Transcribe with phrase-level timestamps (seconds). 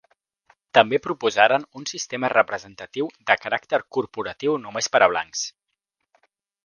[0.77, 5.45] També proposaren un sistema representatiu de caràcter corporatiu només per a blancs.